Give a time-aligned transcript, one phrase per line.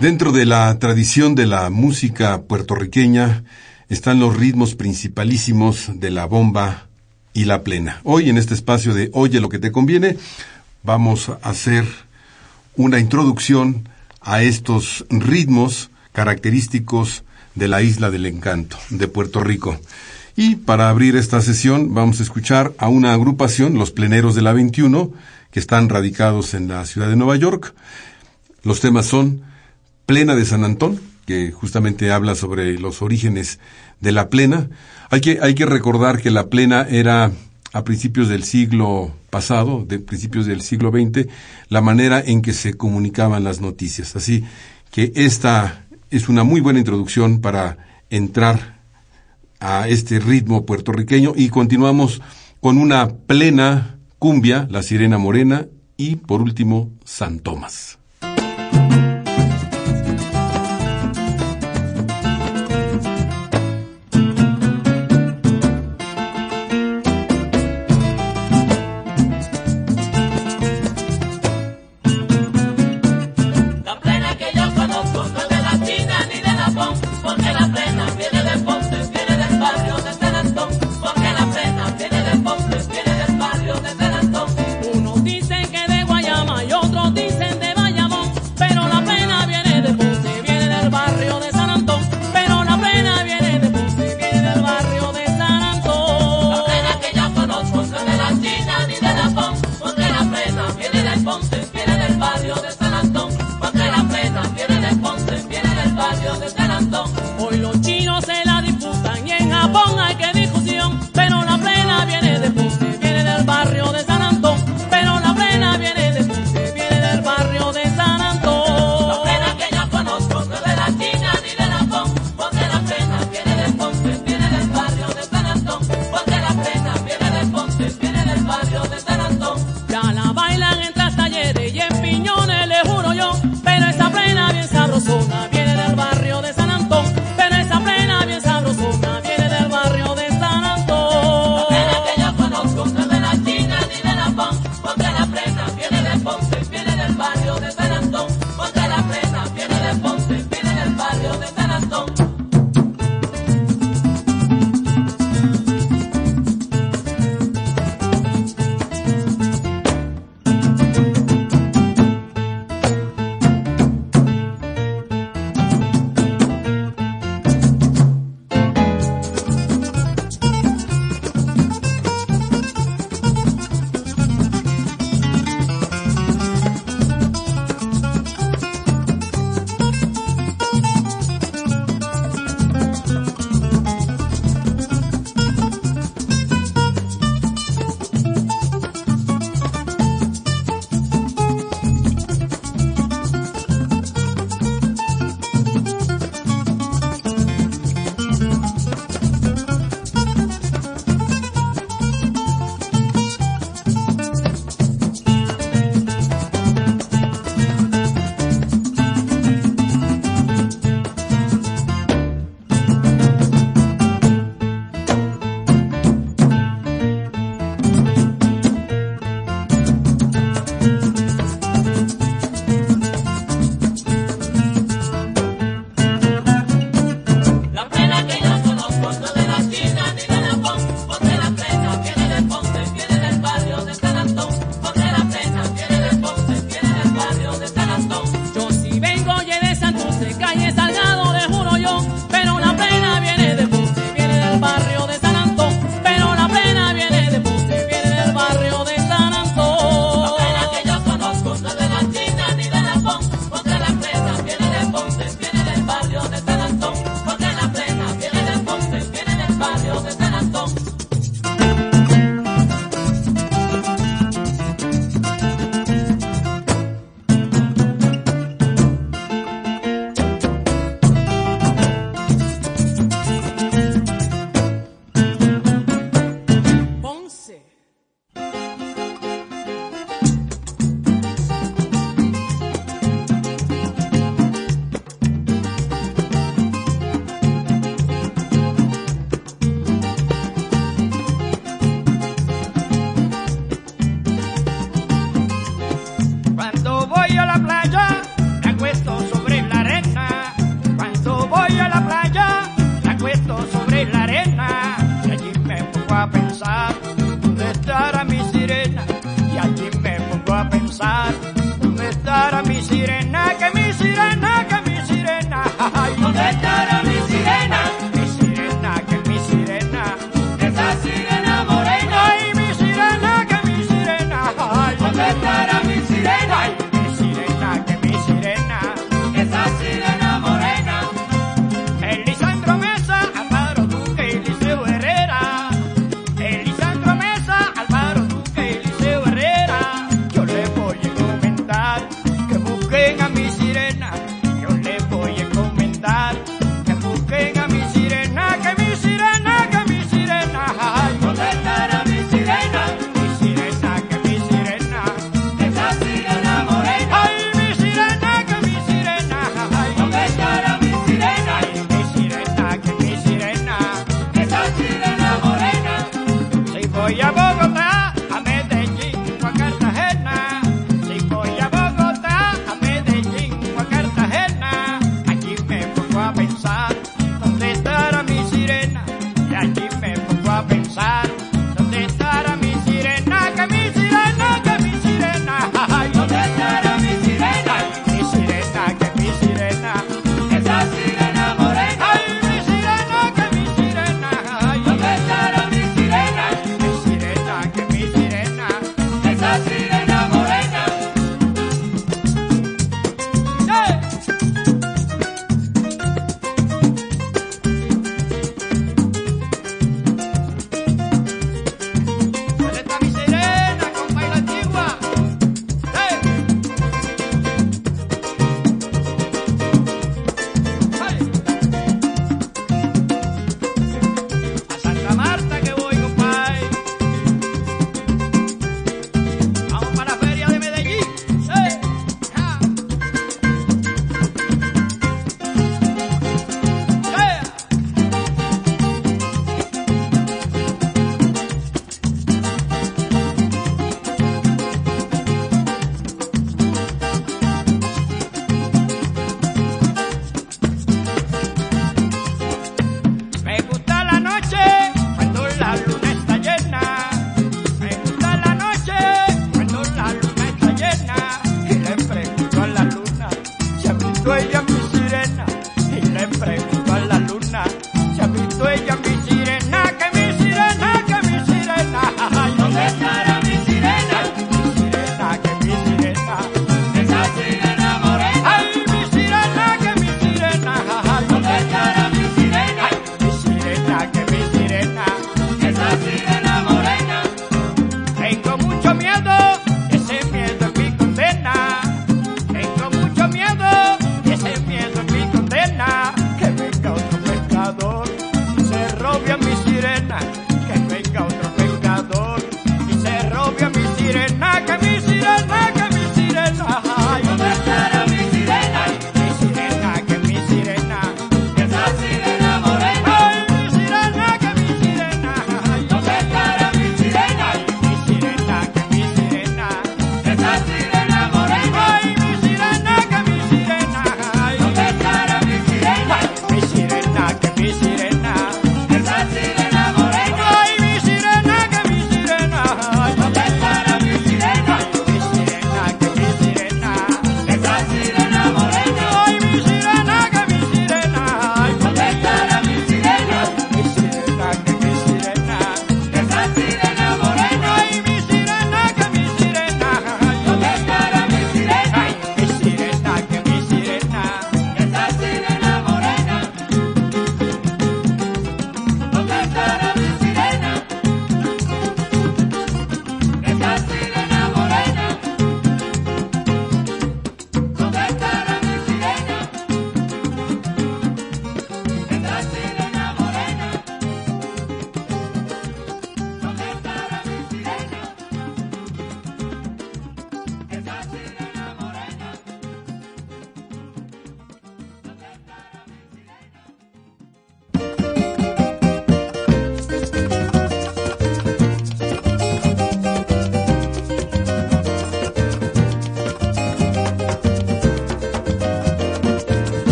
[0.00, 3.44] Dentro de la tradición de la música puertorriqueña
[3.88, 6.88] están los ritmos principalísimos de la bomba
[7.32, 8.02] y la plena.
[8.04, 10.18] Hoy en este espacio de Oye lo que te conviene
[10.82, 11.86] vamos a hacer
[12.76, 13.88] una introducción
[14.20, 19.80] a estos ritmos característicos de la isla del encanto, de Puerto Rico.
[20.36, 24.52] Y para abrir esta sesión vamos a escuchar a una agrupación, los pleneros de la
[24.52, 25.10] 21,
[25.50, 27.74] que están radicados en la ciudad de Nueva York.
[28.62, 29.55] Los temas son
[30.06, 33.58] Plena de San Antón, que justamente habla sobre los orígenes
[34.00, 34.70] de la plena.
[35.10, 37.32] Hay que, hay que recordar que la plena era
[37.72, 41.26] a principios del siglo pasado, de principios del siglo XX,
[41.68, 44.16] la manera en que se comunicaban las noticias.
[44.16, 44.44] Así
[44.90, 47.76] que esta es una muy buena introducción para
[48.08, 48.80] entrar
[49.60, 52.22] a este ritmo puertorriqueño y continuamos
[52.60, 57.98] con una plena cumbia, la sirena morena y por último San Tomás.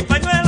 [0.00, 0.39] y pañuelo.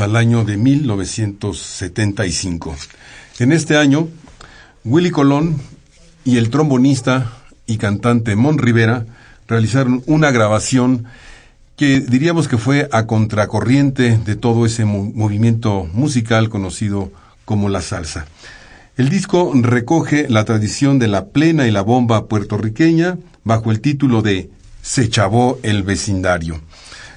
[0.00, 2.74] Al año de 1975.
[3.38, 4.08] En este año,
[4.84, 5.60] Willy Colón
[6.24, 7.30] y el trombonista
[7.66, 9.06] y cantante Mon Rivera
[9.48, 11.06] realizaron una grabación
[11.76, 17.10] que diríamos que fue a contracorriente de todo ese movimiento musical conocido
[17.44, 18.26] como la salsa.
[18.96, 24.22] El disco recoge la tradición de la plena y la bomba puertorriqueña bajo el título
[24.22, 24.50] de
[24.82, 26.60] Se chavó el vecindario.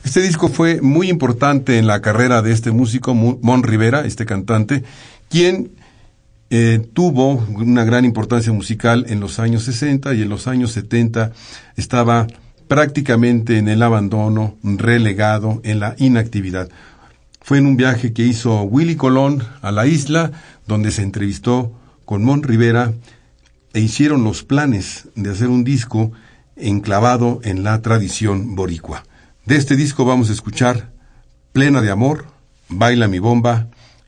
[0.08, 4.86] Este disco fue muy importante en la carrera de este músico, Mon Rivera, este cantante,
[5.30, 5.72] quien
[6.50, 11.34] eh, tuvo una gran importancia musical en los años 60 y en los años 70
[11.76, 12.26] estaba
[12.70, 16.70] prácticamente en el abandono, relegado, en la inactividad.
[17.42, 20.32] Fue en un viaje que hizo Willy Colón a la isla,
[20.68, 21.74] donde se entrevistó
[22.06, 22.94] con Mon Rivera
[23.74, 26.14] e hicieron los planes de hacer un disco
[26.56, 29.04] enclavado en la tradición boricua.
[29.48, 30.90] De este disco vamos a escuchar
[31.54, 32.26] Plena de Amor,
[32.68, 33.68] Baila mi bomba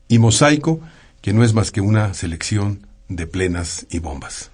[0.10, 0.82] y Mosaico,
[1.22, 4.52] que no es más que una selección de plenas y bombas.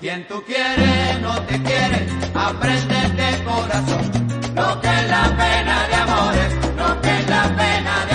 [0.00, 4.24] Quien tú quieres no te quiere, aprende de corazón
[4.54, 8.13] lo que es la pena de amores, lo que es la pena de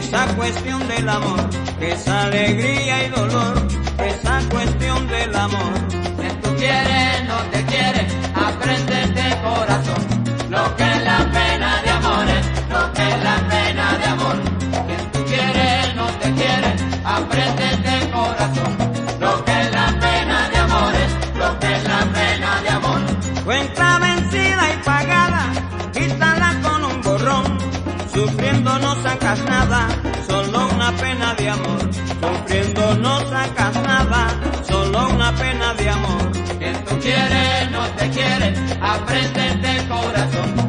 [0.00, 1.40] esa cuestión del amor,
[1.80, 5.74] esa alegría y dolor, esa cuestión del amor.
[6.18, 7.62] Quien tú quieres no te
[31.50, 31.80] amor.
[32.20, 36.32] Sufriendo no sacas nada, solo una pena de amor.
[36.58, 40.59] Quien tú quieres no te quiere, aprende de corazón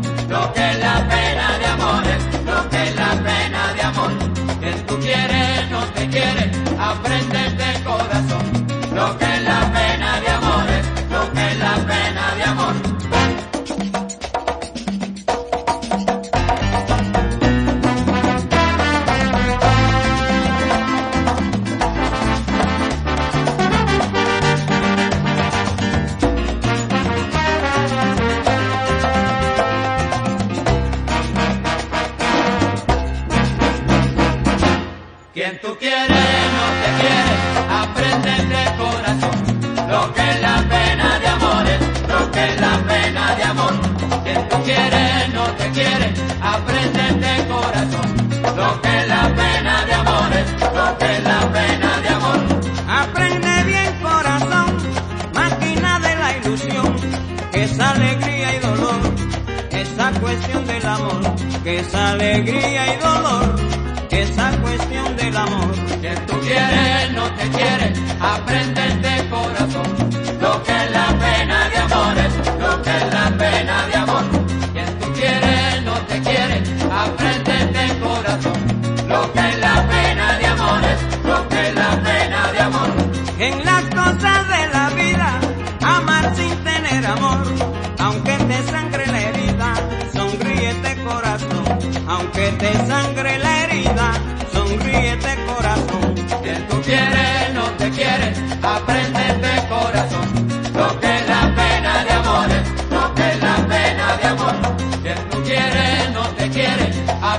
[61.81, 63.55] que esa alegría y dolor,
[64.09, 65.73] esa cuestión del amor.
[65.99, 68.80] Quien tú quieres no te quiere, aprende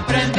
[0.00, 0.31] quiere,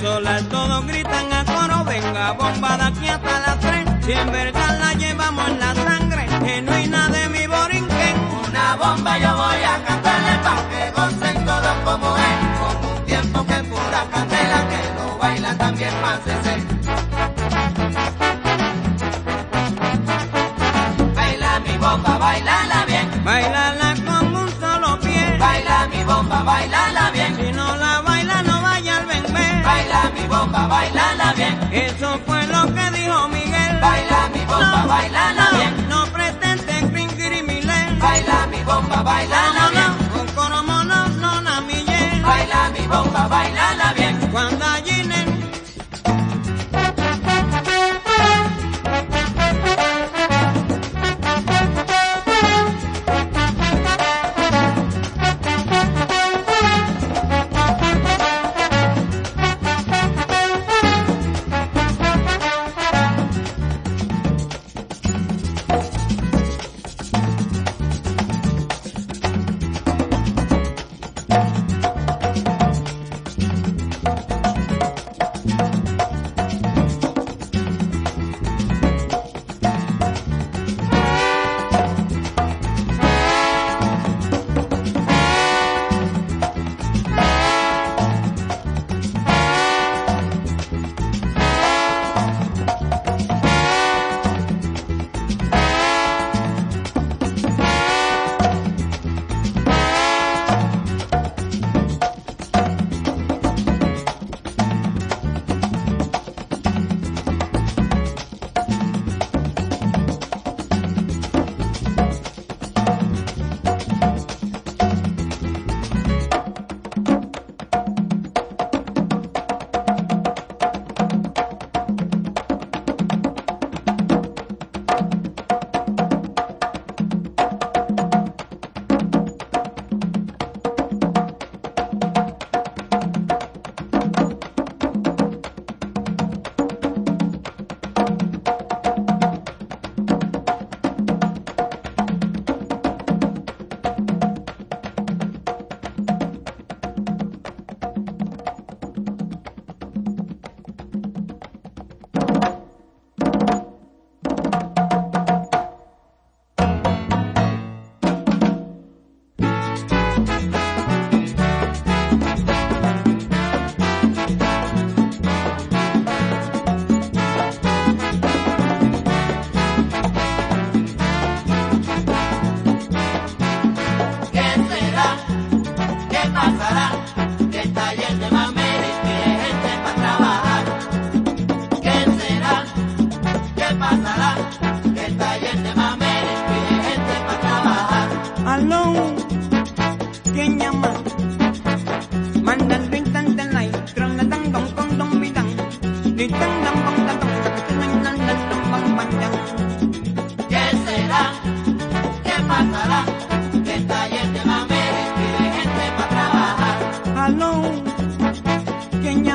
[0.00, 3.84] el todos gritan a coro, venga bomba de aquí hasta las tres.
[4.04, 8.16] Si en verdad la llevamos en la sangre, genuina de mi borinquen.
[8.48, 12.38] Una bomba yo voy a cantarle pa' que gocen todos como es.
[12.58, 16.20] Con un tiempo que pura candela, que lo baila también más
[31.72, 33.78] Eso fue lo que dijo Miguel.
[33.80, 35.41] Baila mi bomba, baila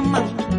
[0.07, 0.56] mamá.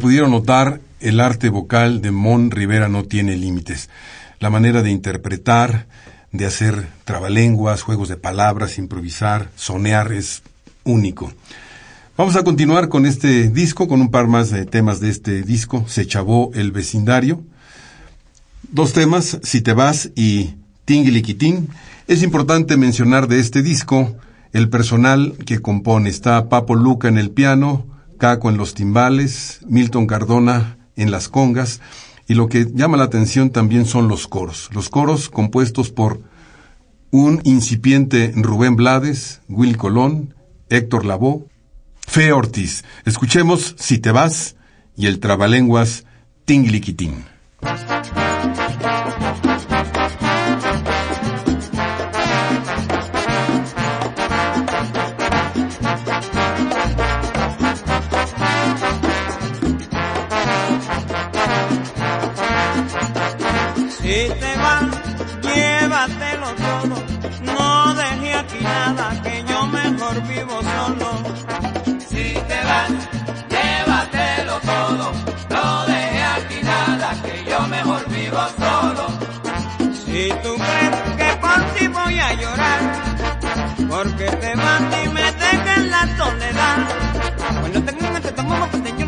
[0.00, 3.88] Pudieron notar, el arte vocal de Mon Rivera no tiene límites.
[4.40, 5.86] La manera de interpretar,
[6.32, 10.42] de hacer trabalenguas, juegos de palabras, improvisar, sonear es
[10.84, 11.32] único.
[12.16, 15.84] Vamos a continuar con este disco, con un par más de temas de este disco.
[15.86, 17.42] Se chavó el vecindario.
[18.72, 21.68] Dos temas, Si te vas y Tinguiliquitín.
[22.08, 24.16] Es importante mencionar de este disco
[24.52, 26.10] el personal que compone.
[26.10, 27.86] Está Papo Luca en el piano,
[28.20, 31.80] Caco en los timbales, Milton Cardona en las congas,
[32.28, 34.68] y lo que llama la atención también son los coros.
[34.72, 36.20] Los coros compuestos por
[37.10, 40.34] un incipiente Rubén Blades, Will Colón,
[40.68, 41.46] Héctor Lavoe,
[42.06, 42.84] Fe Ortiz.
[43.06, 44.54] Escuchemos Si te vas
[44.96, 46.04] y el trabalenguas
[46.44, 47.24] Tingliquitín.
[69.22, 71.10] Que yo mejor vivo solo.
[72.08, 72.90] Si te vas,
[73.54, 75.12] llévatelo todo.
[75.50, 79.04] No deje aquí nada, que yo mejor vivo solo.
[80.04, 82.80] Si tú crees que por ti voy a llorar,
[83.88, 86.78] porque te vas y me dejas en la soledad.
[87.60, 88.99] Bueno, tengo que te tomo porque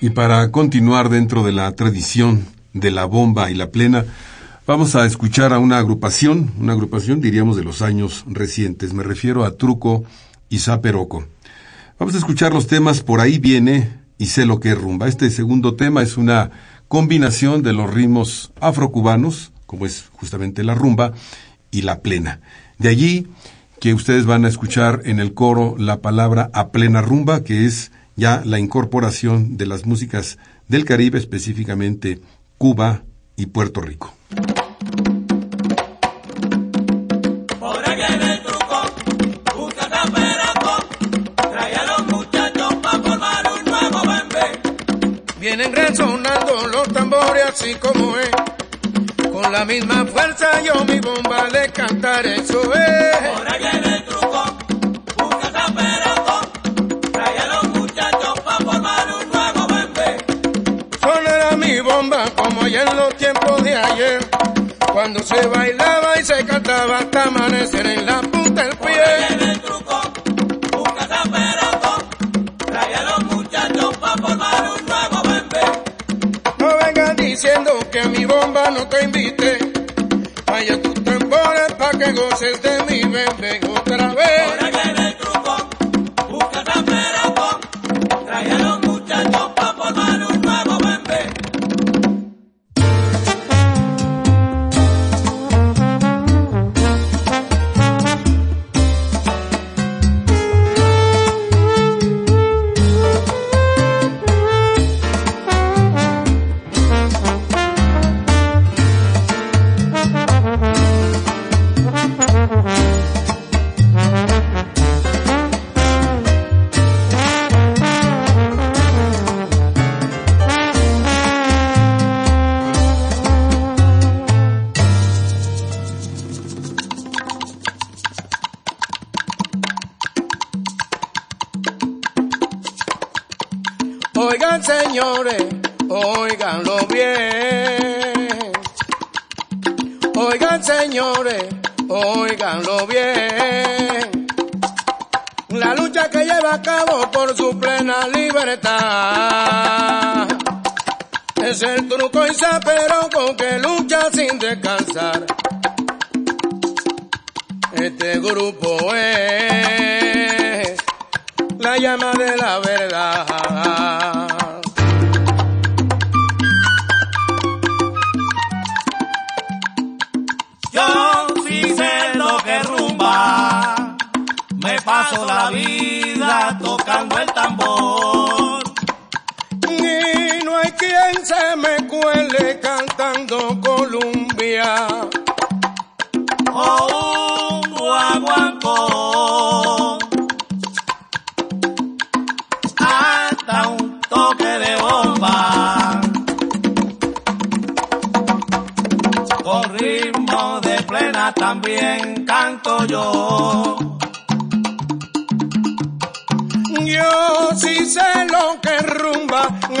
[0.00, 4.06] Y para continuar dentro de la tradición de la bomba y la plena,
[4.66, 8.94] vamos a escuchar a una agrupación, una agrupación diríamos de los años recientes.
[8.94, 10.04] Me refiero a Truco
[10.48, 11.26] y Zaperoco.
[11.98, 15.06] Vamos a escuchar los temas Por ahí viene y sé lo que es rumba.
[15.06, 16.50] Este segundo tema es una
[16.88, 21.12] combinación de los ritmos afrocubanos, como es justamente la rumba,
[21.70, 22.40] y la plena.
[22.78, 23.28] De allí
[23.80, 27.92] que ustedes van a escuchar en el coro la palabra a plena rumba, que es
[28.14, 32.20] ya la incorporación de las músicas del Caribe, específicamente
[32.58, 33.04] Cuba
[33.36, 34.12] y Puerto Rico.
[37.58, 38.82] Por ahí viene el truco,
[39.56, 40.86] busca zaperaco,
[41.36, 44.60] trae a los muchachos pa' formar un nuevo bembé.
[45.40, 48.59] Vienen resonando los tambores así como es.
[49.40, 53.16] Con la misma fuerza yo mi bomba le cantaré, eso es.
[53.48, 54.44] Ahí viene el truco,
[55.16, 56.40] busca zaperaco,
[57.10, 60.16] trae a los muchachos pa' formar un nuevo bembé.
[61.00, 64.30] Sonará mi bomba como allá en los tiempos de ayer.
[64.92, 69.49] Cuando se bailaba y se cantaba hasta amanecer en la punta del pie.
[77.40, 79.58] Diciendo que a mi bomba no te invite.
[80.44, 84.59] Vaya tus tambores pa' que goces de mi bebé otra vez.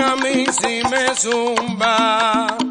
[0.00, 2.69] A mí sí me zumba.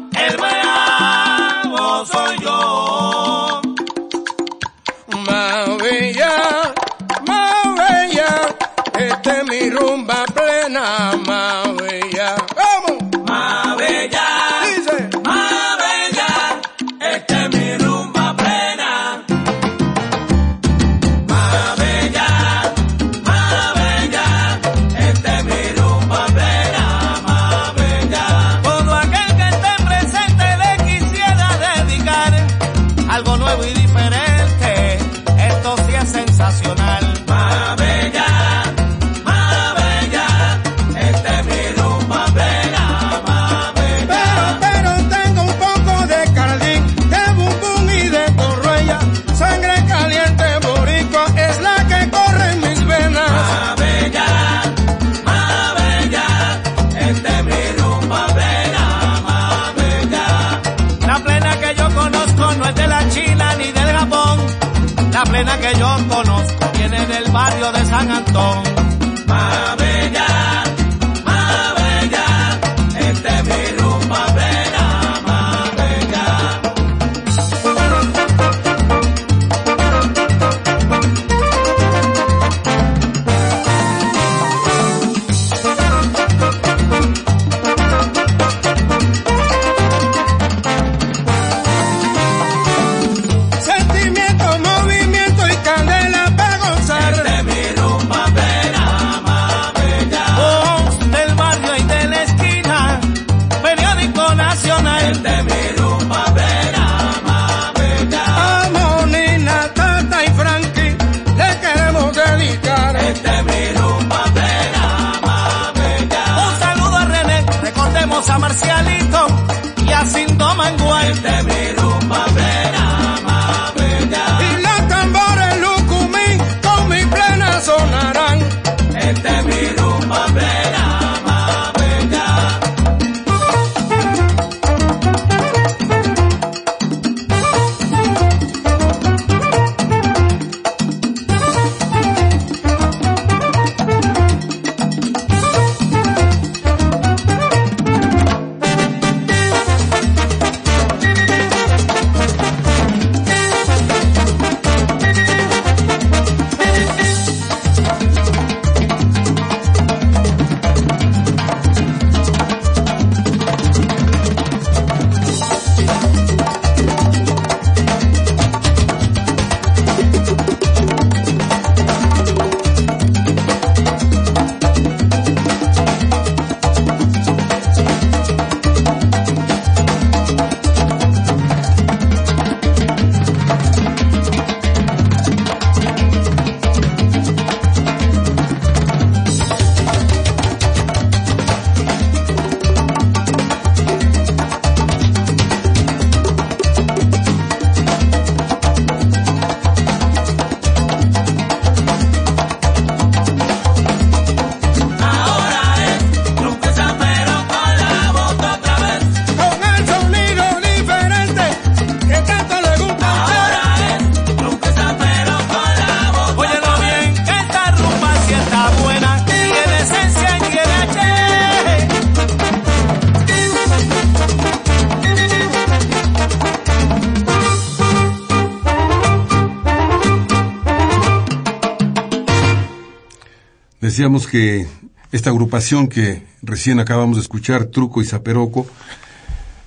[234.00, 234.66] Decíamos que
[235.12, 238.66] esta agrupación que recién acabamos de escuchar, Truco y Zaperoco,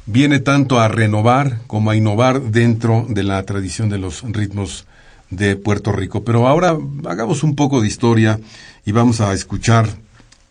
[0.07, 4.87] viene tanto a renovar como a innovar dentro de la tradición de los ritmos
[5.29, 6.23] de Puerto Rico.
[6.23, 6.75] Pero ahora
[7.07, 8.39] hagamos un poco de historia
[8.87, 9.87] y vamos a escuchar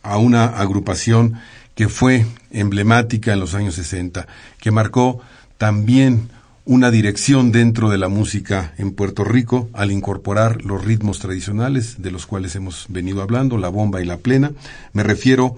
[0.04, 1.40] a una agrupación
[1.74, 4.28] que fue emblemática en los años 60,
[4.60, 5.18] que marcó
[5.58, 6.28] también
[6.64, 12.10] una dirección dentro de la música en Puerto Rico al incorporar los ritmos tradicionales de
[12.10, 14.52] los cuales hemos venido hablando, la bomba y la plena.
[14.92, 15.56] Me refiero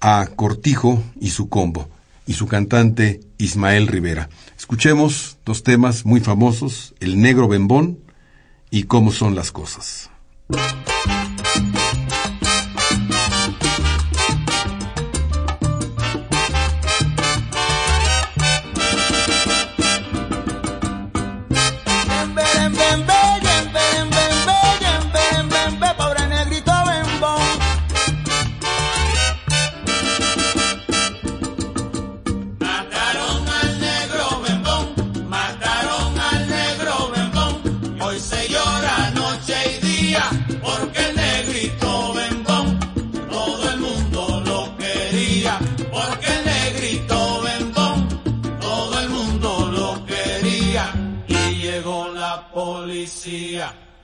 [0.00, 1.88] a Cortijo y su combo
[2.26, 4.30] y su cantante Ismael Rivera.
[4.56, 7.98] Escuchemos dos temas muy famosos, El negro bembón
[8.70, 10.10] y Cómo son las cosas.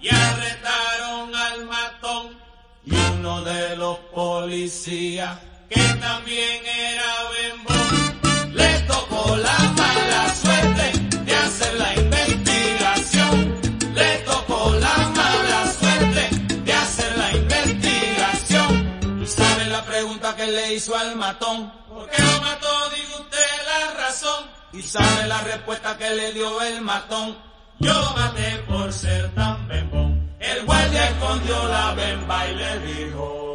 [0.00, 2.38] Y arrestaron al matón
[2.84, 5.38] y uno de los policías
[5.68, 10.92] que también era bembón le tocó la mala suerte
[11.24, 13.60] de hacer la investigación.
[13.94, 16.28] Le tocó la mala suerte
[16.64, 19.26] de hacer la investigación.
[19.26, 21.72] Saben la pregunta que le hizo al matón.
[21.88, 22.90] ¿por qué lo mató?
[22.94, 24.44] diga usted la razón.
[24.72, 27.36] Y sabe la respuesta que le dio el matón
[27.78, 30.30] yo maté por ser tan bembón.
[30.38, 33.45] El guardia escondió la bemba y le dijo.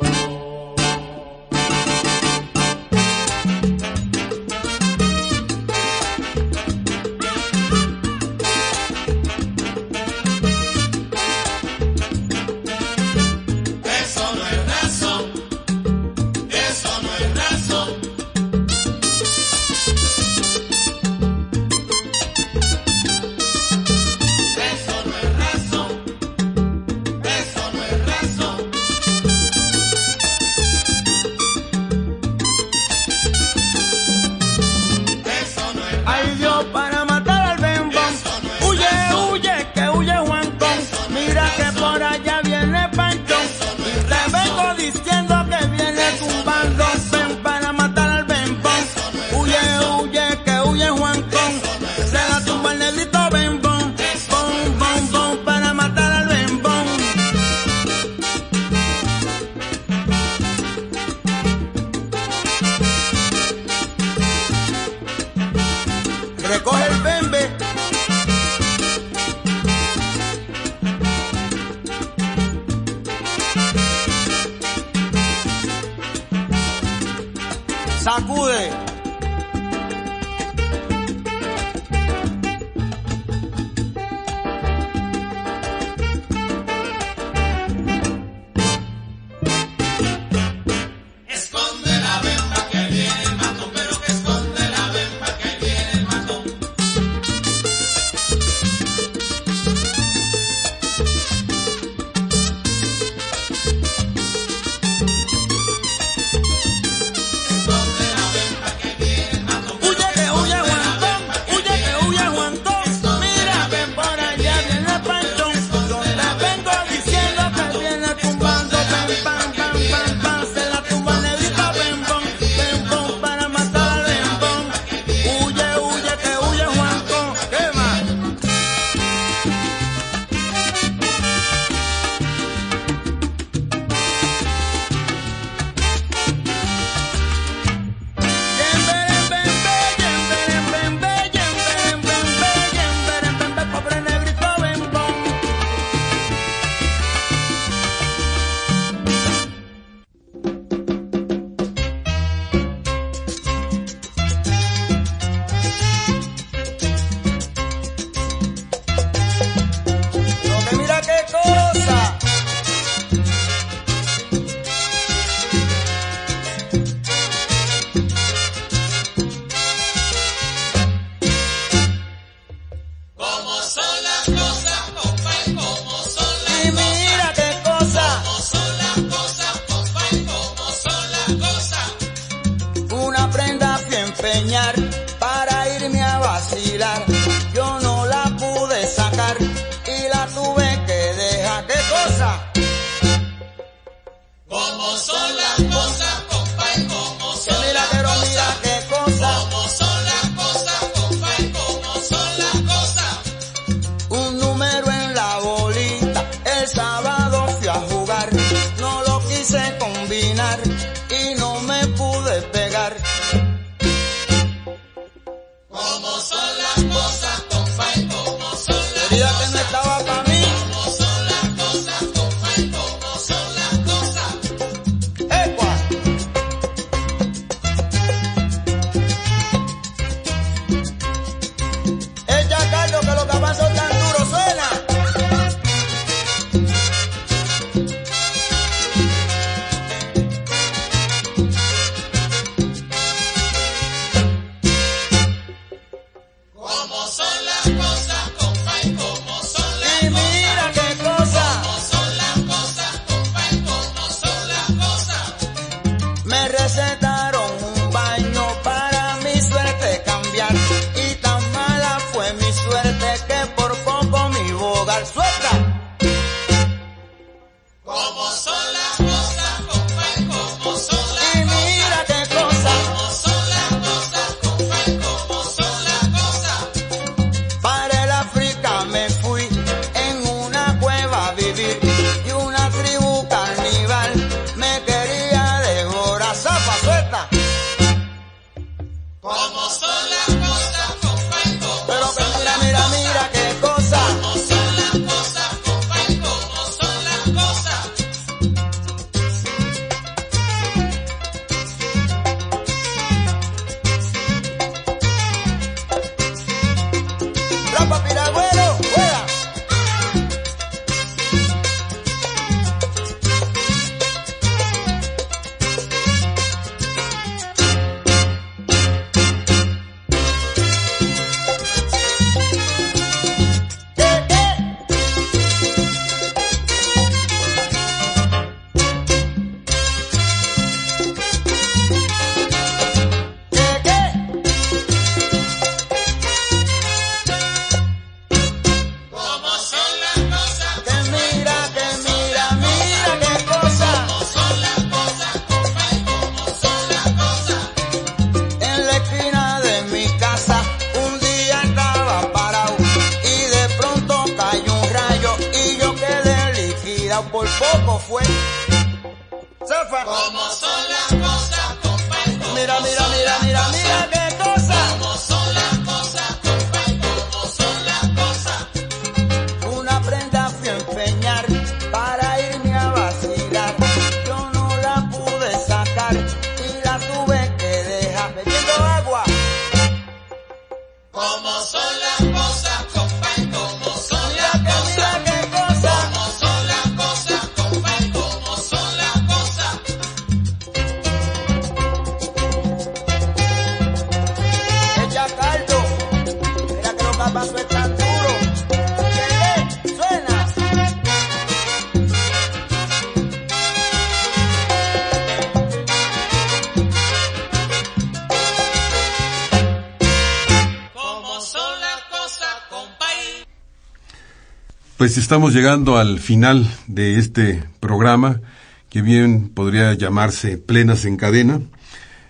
[415.01, 418.39] Pues estamos llegando al final de este programa,
[418.87, 421.59] que bien podría llamarse Plenas en Cadena.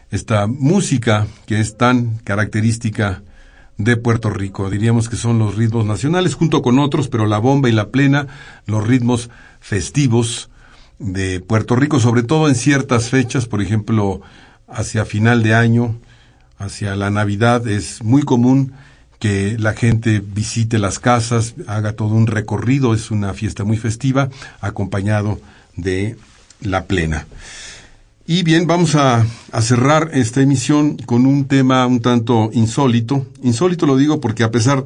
[0.09, 3.23] Esta música que es tan característica
[3.77, 4.69] de Puerto Rico.
[4.69, 8.27] Diríamos que son los ritmos nacionales, junto con otros, pero la bomba y la plena,
[8.67, 10.49] los ritmos festivos
[10.97, 14.21] de Puerto Rico, sobre todo en ciertas fechas, por ejemplo,
[14.69, 15.99] hacia final de año,
[16.57, 18.71] hacia la Navidad, es muy común
[19.21, 24.29] que la gente visite las casas, haga todo un recorrido, es una fiesta muy festiva,
[24.61, 25.39] acompañado
[25.75, 26.17] de
[26.59, 27.27] la plena.
[28.25, 33.27] Y bien, vamos a, a, cerrar esta emisión con un tema un tanto insólito.
[33.43, 34.83] Insólito lo digo porque a pesar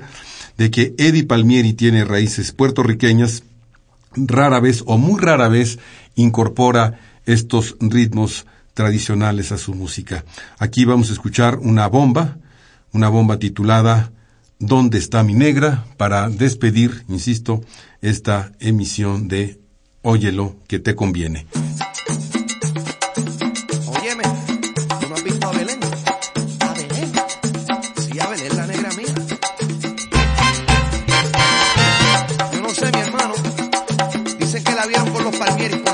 [0.57, 3.43] de que Eddie Palmieri tiene raíces puertorriqueñas,
[4.17, 5.79] rara vez o muy rara vez
[6.15, 10.25] incorpora estos ritmos tradicionales a su música.
[10.59, 12.35] Aquí vamos a escuchar una bomba,
[12.91, 14.11] una bomba titulada
[14.59, 15.85] ¿Dónde está mi negra?
[15.97, 17.61] para despedir, insisto,
[18.01, 19.59] esta emisión de
[20.01, 21.47] Óyelo que te conviene.
[23.87, 24.23] Óyeme,
[24.99, 25.79] ¿tú no has visto a Belén?
[26.59, 27.11] ¿A Belén?
[27.97, 29.15] Sí, a Belén, la negra mía.
[32.53, 33.33] Yo no sé, mi hermano.
[34.39, 35.84] Dicen que la vieron con los palmieris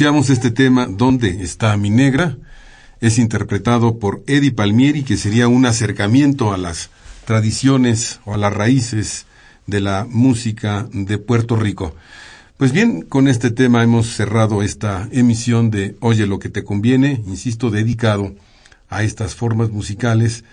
[0.00, 2.36] este tema, ¿Dónde está mi negra?
[3.00, 6.90] es interpretado por Eddie Palmieri, que sería un acercamiento a las
[7.24, 9.26] tradiciones o a las raíces
[9.66, 11.96] de la música de Puerto Rico.
[12.58, 17.20] Pues bien, con este tema hemos cerrado esta emisión de Oye lo que te conviene,
[17.26, 18.36] insisto, dedicado
[18.88, 20.44] a estas formas musicales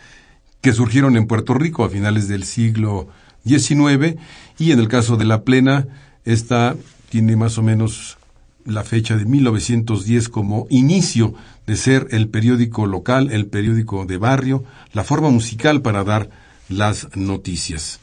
[0.62, 3.10] que surgieron en Puerto Rico a finales del siglo
[3.46, 4.16] XIX
[4.58, 5.88] y en el caso de la plena,
[6.26, 6.76] esta
[7.10, 8.18] tiene más o menos
[8.66, 11.34] la fecha de 1910 como inicio
[11.66, 14.64] de ser el periódico local, el periódico de barrio,
[14.94, 16.30] la forma musical para dar
[16.68, 18.00] las noticias.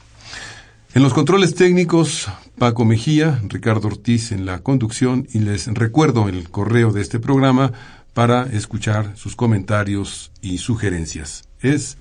[0.95, 6.49] En los controles técnicos, Paco Mejía, Ricardo Ortiz en la conducción y les recuerdo el
[6.49, 7.73] correo de este programa
[8.13, 11.49] para escuchar sus comentarios y sugerencias.
[11.61, 11.97] Es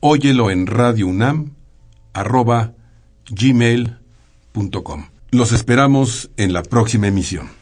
[0.00, 1.50] óyelo en Radio UNAM
[2.12, 2.74] arroba
[3.28, 5.06] gmail.com.
[5.30, 7.61] Los esperamos en la próxima emisión.